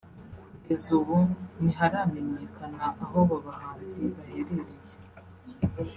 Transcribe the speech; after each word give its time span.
Kugeza 0.51 0.87
ubu 0.99 1.17
ntiharamenyekana 1.61 2.85
aho 3.01 3.15
aba 3.23 3.37
bahanzi 3.45 4.01
baherereye 4.15 4.95